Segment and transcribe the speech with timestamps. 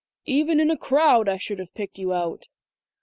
[0.25, 2.47] Even in a crowd I should have picked you out."